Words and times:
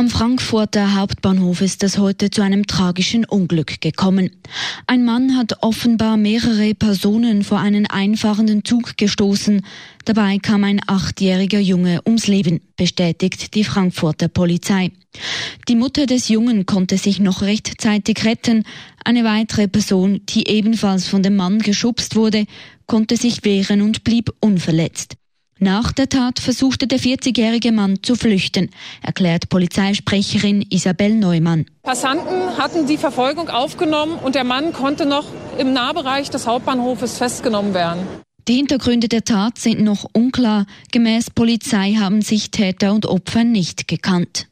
Am 0.00 0.08
Frankfurter 0.08 0.94
Hauptbahnhof 0.94 1.60
ist 1.60 1.84
es 1.84 1.98
heute 1.98 2.30
zu 2.30 2.40
einem 2.40 2.66
tragischen 2.66 3.26
Unglück 3.26 3.82
gekommen. 3.82 4.30
Ein 4.86 5.04
Mann 5.04 5.36
hat 5.36 5.62
offenbar 5.62 6.16
mehrere 6.16 6.74
Personen 6.74 7.44
vor 7.44 7.58
einen 7.58 7.84
einfahrenden 7.84 8.64
Zug 8.64 8.96
gestoßen. 8.96 9.60
Dabei 10.06 10.38
kam 10.38 10.64
ein 10.64 10.80
achtjähriger 10.86 11.58
Junge 11.58 12.00
ums 12.06 12.28
Leben, 12.28 12.62
bestätigt 12.78 13.54
die 13.54 13.62
Frankfurter 13.62 14.28
Polizei. 14.28 14.90
Die 15.68 15.76
Mutter 15.76 16.06
des 16.06 16.30
Jungen 16.30 16.64
konnte 16.64 16.96
sich 16.96 17.20
noch 17.20 17.42
rechtzeitig 17.42 18.24
retten. 18.24 18.64
Eine 19.04 19.24
weitere 19.24 19.68
Person, 19.68 20.22
die 20.30 20.48
ebenfalls 20.48 21.08
von 21.08 21.22
dem 21.22 21.36
Mann 21.36 21.58
geschubst 21.58 22.16
wurde, 22.16 22.46
konnte 22.86 23.18
sich 23.18 23.44
wehren 23.44 23.82
und 23.82 24.02
blieb 24.02 24.32
unverletzt. 24.40 25.19
Nach 25.62 25.92
der 25.92 26.08
Tat 26.08 26.38
versuchte 26.38 26.86
der 26.86 26.98
40-jährige 26.98 27.70
Mann 27.70 28.02
zu 28.02 28.16
flüchten, 28.16 28.70
erklärt 29.02 29.50
Polizeisprecherin 29.50 30.64
Isabel 30.70 31.14
Neumann. 31.14 31.66
Passanten 31.82 32.56
hatten 32.56 32.86
die 32.86 32.96
Verfolgung 32.96 33.50
aufgenommen 33.50 34.14
und 34.14 34.34
der 34.34 34.44
Mann 34.44 34.72
konnte 34.72 35.04
noch 35.04 35.26
im 35.58 35.74
Nahbereich 35.74 36.30
des 36.30 36.46
Hauptbahnhofes 36.46 37.18
festgenommen 37.18 37.74
werden. 37.74 38.00
Die 38.48 38.54
Hintergründe 38.54 39.08
der 39.08 39.24
Tat 39.24 39.58
sind 39.58 39.80
noch 39.82 40.06
unklar. 40.14 40.64
Gemäß 40.92 41.28
Polizei 41.28 41.92
haben 42.00 42.22
sich 42.22 42.50
Täter 42.50 42.94
und 42.94 43.04
Opfer 43.04 43.44
nicht 43.44 43.86
gekannt. 43.86 44.49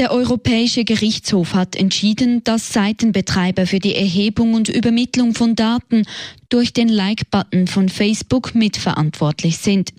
Der 0.00 0.12
Europäische 0.12 0.86
Gerichtshof 0.86 1.52
hat 1.52 1.76
entschieden, 1.76 2.42
dass 2.42 2.72
Seitenbetreiber 2.72 3.66
für 3.66 3.80
die 3.80 3.94
Erhebung 3.94 4.54
und 4.54 4.70
Übermittlung 4.70 5.34
von 5.34 5.54
Daten 5.54 6.04
durch 6.48 6.72
den 6.72 6.88
Like-Button 6.88 7.66
von 7.66 7.90
Facebook 7.90 8.54
mitverantwortlich 8.54 9.58
sind. 9.58 9.92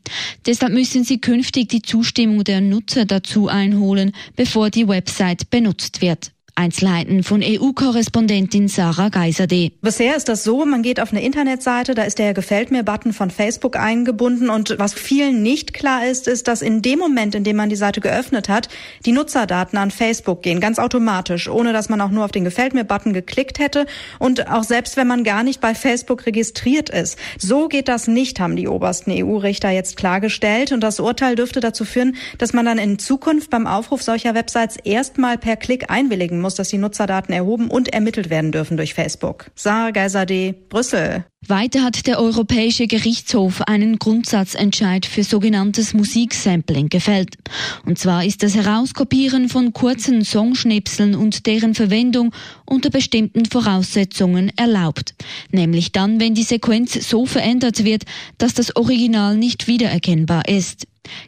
Deshalb 0.48 0.74
müssen 0.74 1.04
sie 1.04 1.22
künftig 1.22 1.70
die 1.70 1.84
Zustimmung 1.84 2.44
der 2.44 2.62
Nutzer 2.62 3.06
dazu 3.06 3.48
einholen, 3.48 4.14
bevor 4.36 4.72
die 4.72 4.88
Website 4.88 5.52
benutzt 5.52 6.02
wird. 6.02 6.32
Einzelheiten 6.56 7.24
von 7.24 7.42
EU-Korrespondentin 7.44 8.68
Sarah 8.68 9.10
Geiserde. 9.10 9.72
Bisher 9.82 10.16
ist 10.16 10.30
das 10.30 10.44
so, 10.44 10.66
man 10.66 10.84
geht 10.84 11.00
auf 11.00 11.12
eine 11.12 11.24
Internetseite, 11.24 11.96
da 11.96 12.04
ist 12.04 12.20
der 12.20 12.34
Gefällt 12.34 12.72
mir-Button 12.72 13.14
von 13.14 13.30
Facebook 13.30 13.78
eingebunden 13.78 14.50
und 14.50 14.76
was 14.78 14.94
vielen 14.94 15.42
nicht 15.42 15.74
klar 15.74 16.06
ist, 16.06 16.28
ist, 16.28 16.48
dass 16.48 16.62
in 16.62 16.82
dem 16.82 17.00
Moment, 17.00 17.36
in 17.36 17.44
dem 17.44 17.56
man 17.56 17.70
die 17.70 17.76
Seite 17.76 18.02
geöffnet 18.02 18.50
hat, 18.50 18.70
die 19.06 19.12
Nutzerdaten 19.12 19.78
an 19.78 19.92
Facebook 19.92 20.42
gehen, 20.42 20.60
ganz 20.60 20.80
automatisch, 20.80 21.48
ohne 21.48 21.74
dass 21.74 21.90
man 21.90 22.02
auch 22.02 22.12
nur 22.12 22.26
auf 22.26 22.32
den 22.32 22.44
Gefällt 22.44 22.74
mir-Button 22.74 23.14
geklickt 23.14 23.60
hätte 23.60 23.86
und 24.20 24.50
auch 24.50 24.64
selbst 24.64 24.98
wenn 24.98 25.08
man 25.08 25.24
gar 25.24 25.44
nicht 25.44 25.62
bei 25.62 25.74
Facebook 25.74 26.26
registriert 26.26 26.90
ist. 26.90 27.18
So 27.38 27.68
geht 27.68 27.88
das 27.88 28.08
nicht, 28.08 28.40
haben 28.40 28.56
die 28.56 28.68
obersten 28.68 29.12
EU-Richter 29.12 29.70
jetzt 29.70 29.98
klargestellt 29.98 30.72
und 30.72 30.82
das 30.82 31.00
Urteil 31.00 31.36
dürfte 31.36 31.60
dazu 31.60 31.86
führen, 31.86 32.16
dass 32.38 32.54
man 32.54 32.66
dann 32.66 32.78
in 32.78 33.00
Zukunft 33.00 33.50
beim 33.50 33.68
Aufruf 33.68 34.04
solcher 34.04 34.36
Websites 34.36 34.78
erstmal 34.78 35.38
per 35.38 35.56
Klick 35.56 35.90
einwilligen 35.90 36.41
muss, 36.42 36.56
dass 36.56 36.70
die 36.70 36.78
Nutzerdaten 36.78 37.34
erhoben 37.34 37.70
und 37.70 37.90
ermittelt 37.90 38.30
werden 38.30 38.52
dürfen 38.52 38.78
durch 38.78 38.94
Facebook. 38.94 39.52
Sarah 39.56 39.92
Geiserde, 39.92 40.54
Brüssel. 40.70 41.26
Weiter 41.48 41.84
hat 41.84 42.06
der 42.06 42.20
Europäische 42.20 42.86
Gerichtshof 42.86 43.62
einen 43.64 43.98
Grundsatzentscheid 43.98 45.08
für 45.08 45.24
sogenanntes 45.24 45.96
Musiksampling 45.96 46.90
gefällt. 46.90 47.36
Und 47.84 47.98
zwar 47.98 48.24
ist 48.24 48.44
das 48.44 48.54
Herauskopieren 48.54 49.50
von 49.50 49.74
kurzen 49.74 50.24
Songschnipseln 50.24 51.16
und 51.16 51.48
deren 51.48 51.74
Verwendung 51.74 52.32
unter 52.66 52.92
bestimmten 52.92 53.46
Voraussetzungen 53.46 54.52
erlaubt. 54.56 55.16
Nämlich 55.52 55.92
dann, 55.92 56.20
wenn 56.20 56.36
die 56.36 56.44
Sequenz 56.44 56.94
so 57.10 57.26
verändert 57.26 57.84
wird, 57.84 58.04
dass 58.38 58.54
das 58.54 58.76
Original 58.76 59.36
nicht 59.36 59.68
wiedererkennbar 59.68 60.48
ist. 60.48 60.86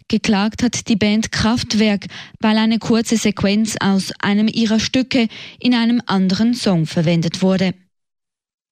Geklagt 0.07 0.63
hat 0.63 0.87
die 0.87 0.95
Band 0.95 1.31
Kraftwerk, 1.31 2.05
weil 2.39 2.57
eine 2.57 2.79
kurze 2.79 3.17
Sequenz 3.17 3.75
aus 3.79 4.11
einem 4.19 4.47
ihrer 4.47 4.79
Stücke 4.79 5.27
in 5.59 5.73
einem 5.73 6.01
anderen 6.05 6.53
Song 6.53 6.85
verwendet 6.85 7.41
wurde. 7.41 7.73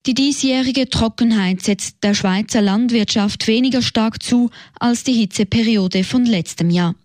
Die 0.08 0.16
diesjährige 0.16 0.90
Trockenheit 0.90 1.62
setzt 1.62 2.04
der 2.04 2.16
Schweizer 2.16 2.62
Landwirtschaft 2.62 3.48
weniger 3.48 3.84
stark 3.84 4.24
zu 4.24 4.50
als 4.80 5.04
die 5.04 5.14
Hitzeperiode 5.14 6.04
von 6.04 6.26
letztem 6.26 6.72
Jahr. 6.72 6.96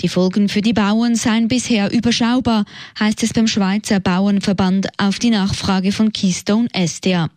Die 0.00 0.08
Folgen 0.08 0.50
für 0.50 0.60
die 0.60 0.74
Bauern 0.74 1.16
seien 1.16 1.48
bisher 1.48 1.90
überschaubar, 1.90 2.66
heißt 3.00 3.22
es 3.22 3.32
beim 3.32 3.46
Schweizer 3.46 3.98
Bauernverband 3.98 4.88
auf 4.98 5.18
die 5.18 5.30
Nachfrage 5.30 5.90
von 5.90 6.12
Keystone 6.12 6.68
SDA. 6.74 7.30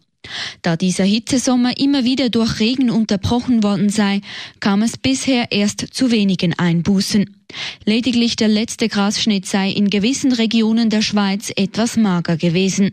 Da 0.62 0.76
dieser 0.76 1.04
Hitzesommer 1.04 1.78
immer 1.78 2.04
wieder 2.04 2.30
durch 2.30 2.60
Regen 2.60 2.90
unterbrochen 2.90 3.64
worden 3.64 3.90
sei, 3.90 4.22
kam 4.60 4.82
es 4.82 4.98
bisher 4.98 5.52
erst 5.52 5.88
zu 5.92 6.12
wenigen 6.12 6.54
Einbußen. 6.54 7.36
Lediglich 7.86 8.36
der 8.36 8.50
letzte 8.50 8.90
Grasschnitt 8.90 9.46
sei 9.46 9.72
in 9.72 9.90
gewissen 9.90 10.34
Regionen 10.34 10.90
der 10.90 11.02
Schweiz 11.02 11.52
etwas 11.56 11.96
mager 11.96 12.38
gewesen. 12.38 12.92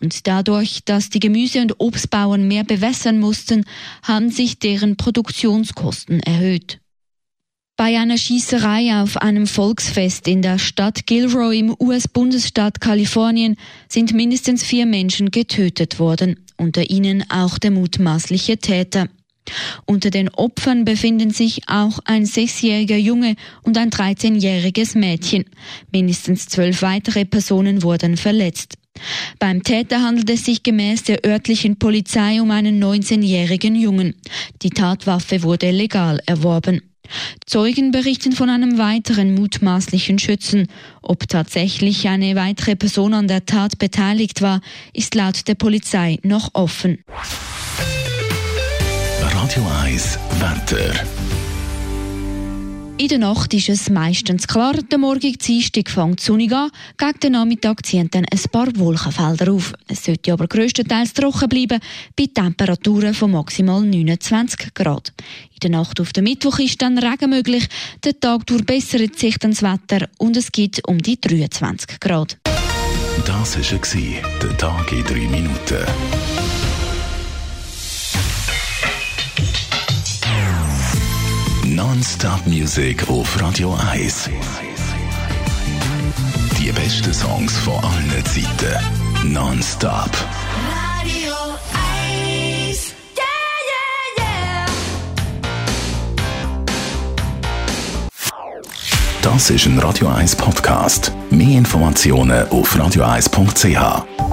Und 0.00 0.26
dadurch, 0.26 0.84
dass 0.84 1.10
die 1.10 1.20
Gemüse- 1.20 1.60
und 1.60 1.80
Obstbauern 1.80 2.46
mehr 2.48 2.64
bewässern 2.64 3.20
mussten, 3.20 3.64
haben 4.02 4.30
sich 4.30 4.58
deren 4.58 4.96
Produktionskosten 4.96 6.20
erhöht. 6.20 6.80
Bei 7.76 7.98
einer 7.98 8.18
Schießerei 8.18 9.02
auf 9.02 9.16
einem 9.16 9.48
Volksfest 9.48 10.28
in 10.28 10.42
der 10.42 10.60
Stadt 10.60 11.06
Gilroy 11.06 11.58
im 11.58 11.76
US-Bundesstaat 11.80 12.80
Kalifornien 12.80 13.56
sind 13.88 14.14
mindestens 14.14 14.62
vier 14.62 14.86
Menschen 14.86 15.32
getötet 15.32 15.98
worden, 15.98 16.43
unter 16.56 16.90
ihnen 16.90 17.24
auch 17.30 17.58
der 17.58 17.70
mutmaßliche 17.70 18.58
Täter. 18.58 19.08
Unter 19.84 20.10
den 20.10 20.30
Opfern 20.30 20.84
befinden 20.84 21.30
sich 21.30 21.68
auch 21.68 21.98
ein 22.04 22.24
sechsjähriger 22.24 22.96
Junge 22.96 23.36
und 23.62 23.76
ein 23.76 23.90
13-jähriges 23.90 24.96
Mädchen. 24.96 25.44
Mindestens 25.92 26.46
zwölf 26.46 26.82
weitere 26.82 27.24
Personen 27.24 27.82
wurden 27.82 28.16
verletzt. 28.16 28.74
Beim 29.38 29.62
Täter 29.62 30.02
handelt 30.02 30.30
es 30.30 30.44
sich 30.44 30.62
gemäß 30.62 31.02
der 31.02 31.24
örtlichen 31.26 31.76
Polizei 31.78 32.40
um 32.40 32.50
einen 32.50 32.82
19-jährigen 32.82 33.74
Jungen. 33.74 34.14
Die 34.62 34.70
Tatwaffe 34.70 35.42
wurde 35.42 35.70
legal 35.72 36.20
erworben. 36.26 36.93
Zeugen 37.46 37.90
berichten 37.90 38.32
von 38.32 38.50
einem 38.50 38.78
weiteren 38.78 39.34
mutmaßlichen 39.34 40.18
Schützen. 40.18 40.68
Ob 41.02 41.28
tatsächlich 41.28 42.08
eine 42.08 42.34
weitere 42.36 42.76
Person 42.76 43.14
an 43.14 43.28
der 43.28 43.46
Tat 43.46 43.78
beteiligt 43.78 44.42
war, 44.42 44.60
ist 44.92 45.14
laut 45.14 45.46
der 45.48 45.54
Polizei 45.54 46.18
noch 46.22 46.50
offen. 46.54 47.04
Radio 49.20 49.66
1 49.82 50.18
Wetter. 50.40 51.33
In 52.96 53.08
der 53.08 53.18
Nacht 53.18 53.52
ist 53.52 53.68
es 53.68 53.90
meistens 53.90 54.46
klar, 54.46 54.74
der 54.74 54.98
morgige 54.98 55.36
Dienstag 55.36 55.90
fängt 55.90 56.20
sonnig 56.20 56.52
an, 56.52 56.70
gegen 56.96 57.18
den 57.20 57.32
Nachmittag 57.32 57.84
ziehen 57.84 58.08
dann 58.08 58.24
ein 58.24 58.50
paar 58.52 58.68
Wolkenfelder 58.76 59.52
auf. 59.52 59.72
Es 59.88 60.04
sollte 60.04 60.32
aber 60.32 60.46
grösstenteils 60.46 61.12
trocken 61.12 61.48
bleiben, 61.48 61.80
bei 62.16 62.28
Temperaturen 62.32 63.12
von 63.12 63.32
maximal 63.32 63.80
29 63.82 64.74
Grad. 64.74 65.12
In 65.54 65.58
der 65.64 65.70
Nacht 65.70 66.00
auf 66.00 66.12
den 66.12 66.22
Mittwoch 66.22 66.60
ist 66.60 66.80
dann 66.82 66.96
Regen 66.96 67.30
möglich, 67.30 67.68
der 68.04 68.18
Tag 68.20 68.46
durch 68.46 68.64
bessert 68.64 69.18
sich 69.18 69.38
dann 69.40 69.50
das 69.50 69.62
Wetter 69.62 70.08
und 70.18 70.36
es 70.36 70.52
gibt 70.52 70.86
um 70.86 70.98
die 70.98 71.20
23 71.20 71.98
Grad. 71.98 72.38
Das 73.26 73.56
war 73.56 74.20
der 74.40 74.56
Tag 74.56 74.92
in 74.92 75.04
3 75.04 75.14
Minuten. 75.14 75.84
Non-Stop-Musik 81.86 83.10
auf 83.10 83.38
Radio 83.42 83.76
1. 83.92 84.30
Die 86.58 86.72
besten 86.72 87.12
Songs 87.12 87.54
von 87.58 87.74
allen 87.74 88.24
Zeiten. 88.24 89.30
Non-Stop. 89.30 90.10
Radio 90.96 91.34
1. 92.70 92.94
Yeah, 93.14 93.26
yeah, 93.68 94.24
yeah. 94.24 94.66
Das 99.20 99.50
ist 99.50 99.66
ein 99.66 99.78
Radio 99.78 100.08
1 100.08 100.36
Podcast. 100.36 101.12
Mehr 101.28 101.58
Informationen 101.58 102.48
auf 102.48 102.74
radio1.ch. 102.74 104.23